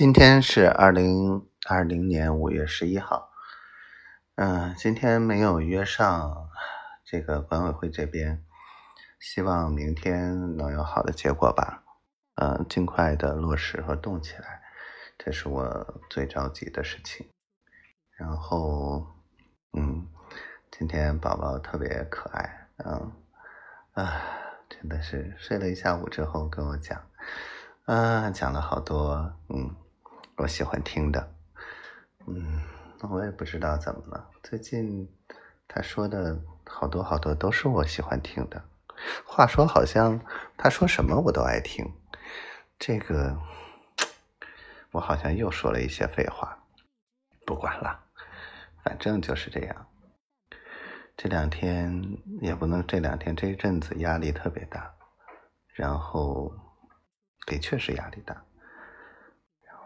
[0.00, 3.28] 今天是二零二零年五月十一号，
[4.36, 6.48] 嗯，今天没有约上
[7.04, 8.42] 这个管委会这边，
[9.20, 11.82] 希望明天能有好的结果吧，
[12.36, 14.62] 嗯，尽快的落实和动起来，
[15.18, 17.28] 这是我最着急的事情。
[18.16, 19.06] 然后，
[19.74, 20.08] 嗯，
[20.70, 23.12] 今天宝宝特别可爱，嗯，
[23.92, 24.22] 啊，
[24.66, 26.98] 真的是睡了一下午之后跟我讲，
[27.84, 29.76] 啊，讲了好多，嗯。
[30.40, 31.34] 我喜欢听的，
[32.26, 32.62] 嗯，
[33.10, 34.30] 我也不知道怎么了。
[34.42, 35.06] 最近
[35.68, 38.64] 他说的好多好多都是我喜欢听的。
[39.26, 40.18] 话说，好像
[40.56, 41.84] 他说什么我都爱听。
[42.78, 43.38] 这个，
[44.92, 46.58] 我好像又说了一些废话。
[47.44, 48.02] 不管了，
[48.82, 49.86] 反正就是这样。
[51.18, 54.90] 这两天也不能，这两天这一阵子压力特别大，
[55.74, 56.50] 然后
[57.46, 58.42] 的确是压力大。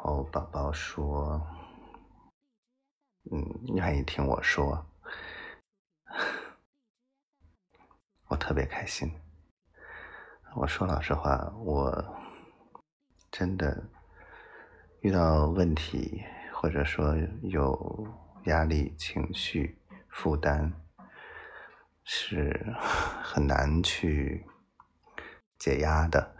[0.05, 1.41] 哦，宝宝说
[3.33, 3.43] ：“嗯，
[3.75, 4.85] 愿意听我说，
[8.29, 9.11] 我特别开心。
[10.57, 12.05] 我说老实话，我
[13.31, 13.83] 真的
[15.01, 18.07] 遇到问题，或者说有
[18.45, 19.79] 压力、情绪
[20.11, 20.71] 负担，
[22.05, 22.77] 是
[23.23, 24.45] 很难去
[25.59, 26.37] 解压的。”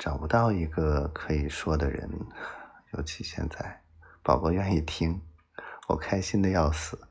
[0.00, 2.10] 找不到一个可以说的人，
[2.94, 3.82] 尤其现在，
[4.22, 5.20] 宝宝愿意听，
[5.88, 7.06] 我开心的要死。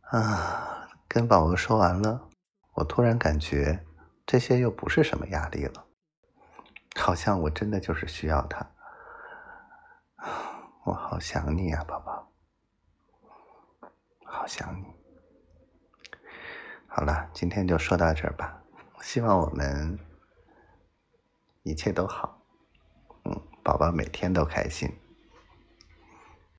[0.00, 2.26] 啊，跟宝宝说完了，
[2.72, 3.84] 我突然感觉
[4.24, 5.84] 这些又不是什么压力了，
[6.96, 8.66] 好像我真的就是需要他。
[10.84, 12.32] 我好想你啊，宝宝，
[14.24, 14.86] 好想你。
[16.86, 18.62] 好了，今天就说到这儿吧，
[19.02, 20.11] 希望我们。
[21.62, 22.42] 一切都好，
[23.24, 24.88] 嗯，宝宝每天都开心。